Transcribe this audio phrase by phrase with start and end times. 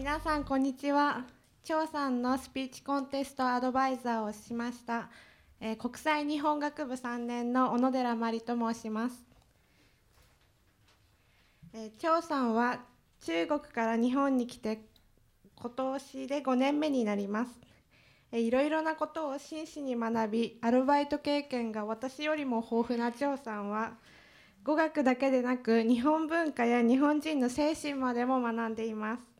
[0.00, 1.26] 皆さんこんにちは。
[1.62, 5.10] 張さんのスピーチコンテストアドバイザーをしました、
[5.60, 9.22] えー、国際日本学部3年の小野寺真理と申します、
[11.74, 12.80] えー、張さんは
[13.26, 14.80] 中国から日本に来て
[15.54, 17.50] 今年で5年目になります。
[18.32, 23.98] いろいろなことを真摯に学びアルバイト経験が私よりも豊富な張さんは
[24.64, 29.39] 語学だけでなく日本文化や日本人の精神までも学んでいます。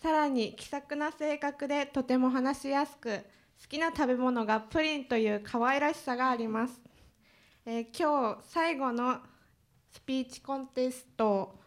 [0.00, 3.18] さらに気さくな性格でとても話しやすく
[3.60, 6.80] 好きな食べ物がプリンという可愛らしさがあります、
[7.66, 9.18] えー、今日最後の
[9.90, 11.58] スピーチコンテスト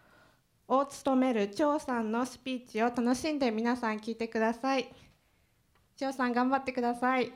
[0.68, 4.90] を務める張さんのスピーチを楽しんで皆さん聞いてください。
[5.98, 7.32] 張さん頑張ってください。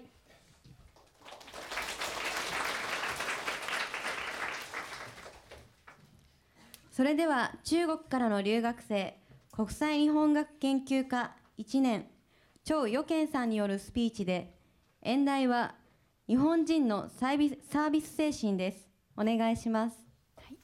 [6.91, 9.19] それでは中国からの留学生
[9.55, 12.07] 国際日本学研究科1年。
[12.65, 14.53] 張予健さんによるスピーチで
[15.01, 15.75] 演題は
[16.27, 18.89] 日本人のサービスサービス精神です。
[19.15, 19.97] お願いします、
[20.35, 20.57] はい。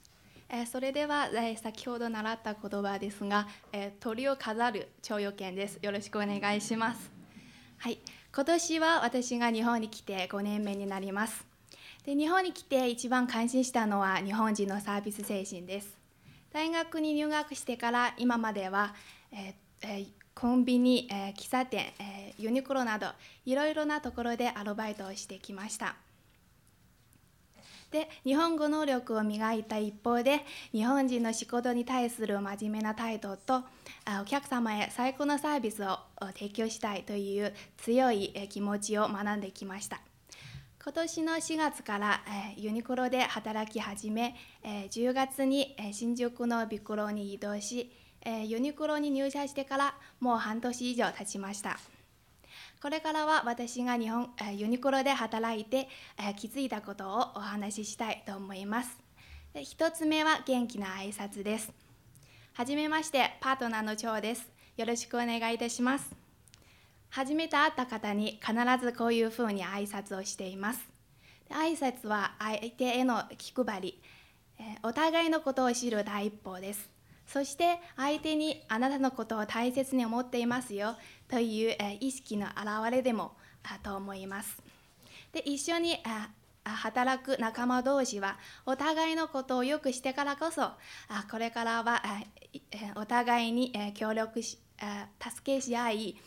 [0.50, 5.80] えー、それでは、えー、先ほど習った言葉ですが、えー、鳥を飾る張予健です。
[5.82, 7.12] よろしくお願いします。
[7.78, 8.00] はい。
[8.36, 11.46] 今年は私が日本に来て5年目になります。
[12.04, 16.01] で日本に来て一番感心したのは日本人のサービス精神です。
[16.54, 18.94] 大学に入学してから今までは、
[19.32, 23.08] えー、コンビニ、えー、喫茶店、えー、ユニクロなど
[23.46, 25.96] いろいろなところでアルバイトをしてきました。
[27.92, 33.64] で日本語能力を磨いた一方で日本人の仕事に対する真面目な態度と
[34.22, 36.00] お客様へ最高のサービスを
[36.34, 40.00] 提供したいという強い気持ちを学んできました。
[40.84, 42.22] 今年の4月から、
[42.58, 47.92] えユニクロで働き始め、え10月に、え新宿のビクロに移動し、
[48.26, 51.78] えユニクロに入社してからもう半年以上経ちました。
[52.82, 55.88] これからは私が日本、えユニクロで働いて、
[56.18, 58.98] え気づいたことをお話ししたいと思います。
[59.54, 61.72] で1つ目は元気な挨拶です。
[62.54, 64.50] はじめましてパートナーの長です。
[64.78, 66.21] よろしくお願いいたします。
[67.12, 70.80] 初めて会った方に必ずこういうふうに挨拶をしています。
[71.50, 74.02] 挨拶は相手への気配り、
[74.82, 76.90] お互いのことを知る第一歩です。
[77.28, 80.96] そして相手にあなたのことを大切に思っていますよ
[81.30, 83.34] という意識の表れでも
[83.84, 84.62] と思います。
[85.34, 85.98] で一緒に
[86.64, 90.72] 働く仲間同士はお互いのことをよくしてからこそ
[91.30, 92.02] これからは
[92.96, 94.58] お互いに協力し
[95.20, 96.18] 助けし合い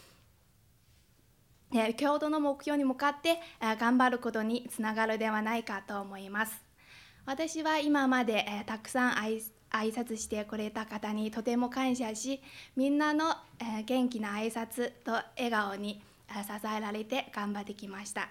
[1.97, 3.41] 共同の目標に向かって
[3.79, 6.65] 頑張ることにつながるではないかと思います。
[7.27, 9.41] 私は今までたくさん挨
[9.71, 12.41] 拶してくれた方にとても感謝し、
[12.77, 13.35] みんなの
[13.87, 16.39] 元気な挨拶と笑顔に支
[16.77, 18.29] えられて頑張ってきました。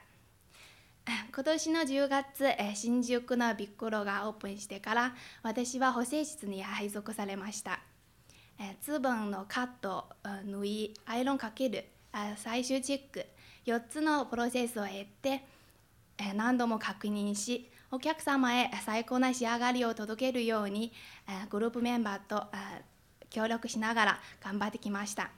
[1.36, 7.82] 今年の10月、新宿のビッグロがオープンしてから私は補正室に配属されました。
[8.82, 10.06] ズボンのカット、
[10.46, 11.86] 縫い、アイロンかける、
[12.38, 13.26] 最終チェック
[13.66, 15.44] 4つのプロセスを経て
[16.36, 20.92] 何度も確認しお客様へ最高な仕上がりを届けるように
[21.50, 22.46] グループメンバーと
[23.30, 25.30] 協力しながら頑張ってきました。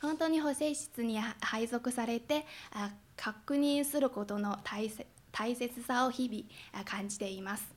[0.00, 2.44] 本当に補正室に配属されて
[3.16, 4.88] 確認することの大
[5.54, 7.74] 切さを日々感じています。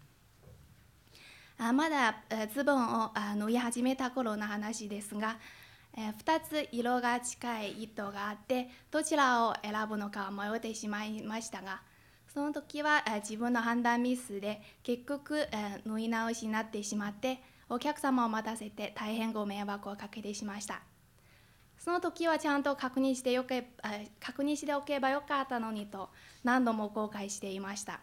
[1.57, 2.17] まだ
[2.53, 5.37] ズボンを縫い始めた頃の話ですが
[5.95, 11.81] え、2つ色が近い糸があってどちらを選ぶのか迷ってしまいましたが
[12.33, 17.39] その時は、自分の判断ミスで結局、え、縫い直しになってしまって
[17.69, 20.81] お客様を待たせて大変ご迷惑をかけてしました。
[21.77, 23.67] その時はちゃんと確認してよけ
[24.19, 26.09] 確認しておけばよかったのにと
[26.43, 27.99] 何度も後悔していました。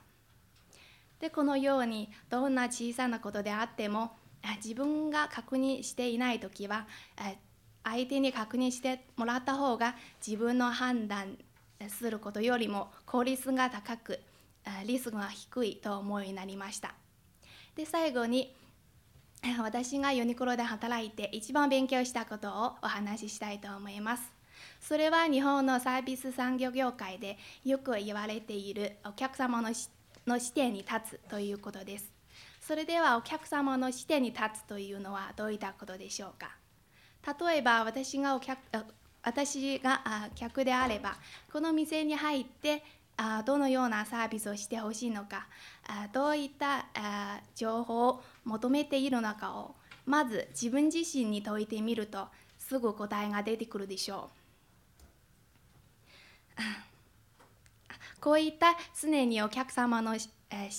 [1.18, 4.12] でこのようにどんな小さなことであっても
[4.62, 6.86] 自分が確認していない時は
[7.84, 9.94] 相手に確認してもらった方が
[10.24, 11.38] 自分の判断
[11.88, 14.20] することよりも効率が高く
[14.86, 16.94] リスクが低いと思うようになりました。
[17.74, 18.54] で最後に
[19.62, 24.30] 私がユニクロで働いて一番勉強したことをお話ししたいと思います。
[24.80, 29.70] それは日本のサービス産業業界でよく言われているお客様の
[30.26, 32.12] の視点に立つということです。
[32.60, 36.59] それではお客様の視点に立つというのはどういったことでしょうか？
[37.26, 38.58] 例えば私がお客
[39.22, 41.16] 私が客であれば
[41.52, 42.82] この店に入って
[43.44, 45.46] どのようなサービスをしてほしいのか
[46.12, 46.86] どういった
[47.54, 49.74] 情報を求めているのかを
[50.06, 52.28] まず自分自身に問いてみると
[52.58, 54.30] すぐ答えが出てくるでしょ
[56.56, 56.62] う。
[58.20, 60.28] こういった常にお客様の、視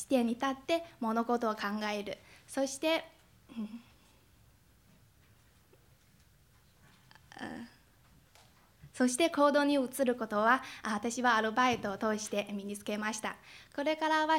[0.07, 1.61] 点に立って物事を考
[1.91, 3.05] えるそして、
[3.57, 3.81] うん
[8.93, 13.35] そして行動に移ることは私はアルバイトを通して身につけました。
[13.75, 14.35] これからは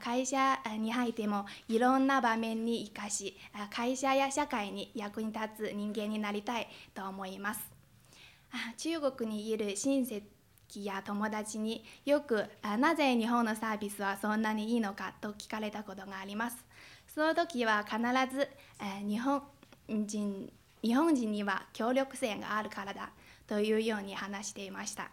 [0.00, 3.36] 会社に入ってもいろんな場面に生かし
[3.70, 7.60] 会社や社会に役に立つ人間になりたいと思います。
[8.76, 10.22] 中国にいる親戚
[10.74, 12.44] や友達によく
[12.78, 16.64] なぜ日本のサービスはそんなにいいのかと聞かれたことがあります。
[17.14, 17.98] その時は必
[18.34, 18.48] ず、
[19.06, 19.42] 日本
[19.88, 20.52] 人
[20.82, 23.10] 日本人には協力性があるからだ
[23.46, 25.10] というように話していました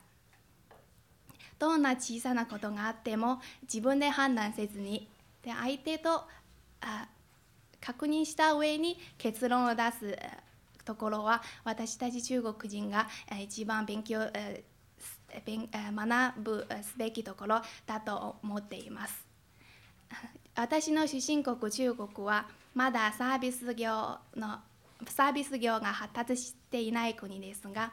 [1.58, 5.08] どんな小さなことがあっても自分で判断せずに
[5.44, 6.24] で相手と
[6.82, 7.08] あ
[7.82, 10.18] 確認した上に結論を出す
[10.86, 13.08] ところは私たち中国人が
[13.42, 19.26] 一番勉強学ぶすべきところだと思っています。
[20.56, 24.60] 私の出身国中国はまだサービス業の
[25.08, 27.92] サービス業が発達していない国ですが、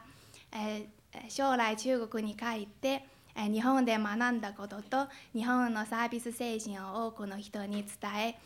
[0.51, 0.97] えー
[1.29, 3.03] 将来中国に帰って
[3.35, 8.39] え日本で学んだことと日本のサービス精神を多くの人に伝え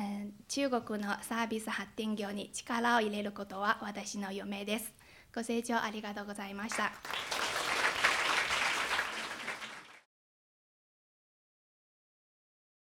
[0.00, 4.92] え中国のサービス発展業に力を入れることは私の夢です。
[5.34, 6.92] ご清聴ありがとうございました。